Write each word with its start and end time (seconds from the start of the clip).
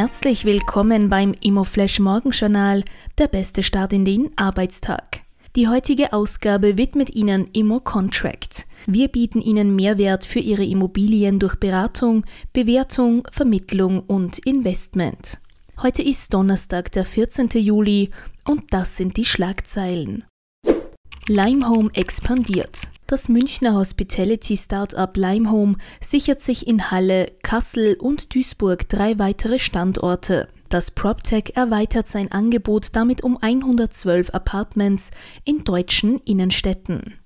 Herzlich 0.00 0.44
willkommen 0.44 1.08
beim 1.08 1.34
Immoflash 1.40 1.98
Morgenjournal, 1.98 2.84
der 3.18 3.26
beste 3.26 3.64
Start 3.64 3.92
in 3.92 4.04
den 4.04 4.30
Arbeitstag. 4.36 5.22
Die 5.56 5.66
heutige 5.66 6.12
Ausgabe 6.12 6.78
widmet 6.78 7.10
Ihnen 7.16 7.48
Immo 7.52 7.80
Contract. 7.80 8.68
Wir 8.86 9.08
bieten 9.08 9.40
Ihnen 9.40 9.74
Mehrwert 9.74 10.24
für 10.24 10.38
Ihre 10.38 10.64
Immobilien 10.64 11.40
durch 11.40 11.56
Beratung, 11.56 12.24
Bewertung, 12.52 13.26
Vermittlung 13.32 13.98
und 13.98 14.38
Investment. 14.46 15.40
Heute 15.82 16.04
ist 16.04 16.32
Donnerstag, 16.32 16.92
der 16.92 17.04
14. 17.04 17.48
Juli 17.54 18.10
und 18.44 18.72
das 18.72 18.96
sind 18.96 19.16
die 19.16 19.24
Schlagzeilen. 19.24 20.22
Limehome 21.26 21.90
expandiert. 21.94 22.88
Das 23.10 23.30
Münchner 23.30 23.72
Hospitality-Startup 23.72 25.16
Limehome 25.16 25.76
sichert 25.98 26.42
sich 26.42 26.66
in 26.66 26.90
Halle, 26.90 27.32
Kassel 27.42 27.96
und 27.98 28.34
Duisburg 28.34 28.86
drei 28.90 29.18
weitere 29.18 29.58
Standorte. 29.58 30.48
Das 30.68 30.90
PropTech 30.90 31.52
erweitert 31.54 32.06
sein 32.06 32.30
Angebot 32.30 32.94
damit 32.94 33.24
um 33.24 33.38
112 33.40 34.28
Apartments 34.34 35.10
in 35.44 35.64
deutschen 35.64 36.18
Innenstädten. 36.26 37.18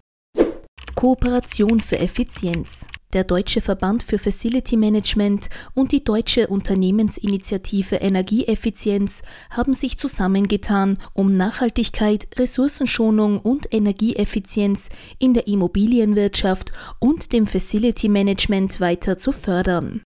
Kooperation 0.94 1.80
für 1.80 1.98
Effizienz. 1.98 2.86
Der 3.12 3.24
Deutsche 3.24 3.60
Verband 3.60 4.02
für 4.02 4.18
Facility 4.18 4.78
Management 4.78 5.50
und 5.74 5.92
die 5.92 6.02
Deutsche 6.02 6.46
Unternehmensinitiative 6.46 7.96
Energieeffizienz 7.96 9.22
haben 9.50 9.74
sich 9.74 9.98
zusammengetan, 9.98 10.96
um 11.12 11.36
Nachhaltigkeit, 11.36 12.26
Ressourcenschonung 12.38 13.38
und 13.38 13.66
Energieeffizienz 13.70 14.88
in 15.18 15.34
der 15.34 15.46
Immobilienwirtschaft 15.46 16.72
und 17.00 17.34
dem 17.34 17.46
Facility 17.46 18.08
Management 18.08 18.80
weiter 18.80 19.18
zu 19.18 19.32
fördern. 19.32 20.02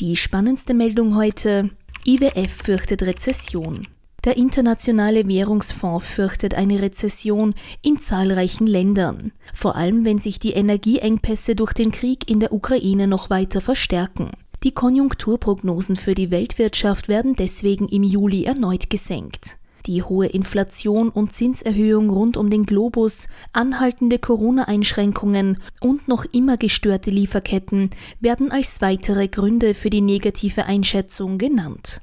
Die 0.00 0.16
spannendste 0.16 0.74
Meldung 0.74 1.14
heute 1.14 1.70
IWF 2.04 2.50
fürchtet 2.50 3.02
Rezession. 3.02 3.82
Der 4.24 4.36
Internationale 4.36 5.26
Währungsfonds 5.26 6.04
fürchtet 6.06 6.54
eine 6.54 6.82
Rezession 6.82 7.54
in 7.80 7.98
zahlreichen 7.98 8.66
Ländern, 8.66 9.32
vor 9.54 9.76
allem 9.76 10.04
wenn 10.04 10.18
sich 10.18 10.38
die 10.38 10.52
Energieengpässe 10.52 11.54
durch 11.54 11.72
den 11.72 11.90
Krieg 11.90 12.30
in 12.30 12.38
der 12.38 12.52
Ukraine 12.52 13.06
noch 13.06 13.30
weiter 13.30 13.62
verstärken. 13.62 14.32
Die 14.62 14.72
Konjunkturprognosen 14.72 15.96
für 15.96 16.14
die 16.14 16.30
Weltwirtschaft 16.30 17.08
werden 17.08 17.34
deswegen 17.34 17.88
im 17.88 18.02
Juli 18.02 18.44
erneut 18.44 18.90
gesenkt. 18.90 19.56
Die 19.86 20.02
hohe 20.02 20.26
Inflation 20.26 21.08
und 21.08 21.32
Zinserhöhung 21.32 22.10
rund 22.10 22.36
um 22.36 22.50
den 22.50 22.64
Globus, 22.64 23.26
anhaltende 23.54 24.18
Corona-Einschränkungen 24.18 25.56
und 25.80 26.08
noch 26.08 26.26
immer 26.32 26.58
gestörte 26.58 27.10
Lieferketten 27.10 27.88
werden 28.20 28.52
als 28.52 28.82
weitere 28.82 29.28
Gründe 29.28 29.72
für 29.72 29.88
die 29.88 30.02
negative 30.02 30.66
Einschätzung 30.66 31.38
genannt. 31.38 32.02